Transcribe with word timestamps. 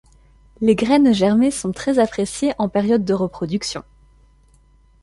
Les 0.61 0.73
graines 0.73 1.13
germées 1.13 1.51
sont 1.51 1.71
très 1.71 1.99
appréciée 1.99 2.55
en 2.57 2.69
période 2.69 3.05
de 3.05 3.13
reproduction. 3.13 3.83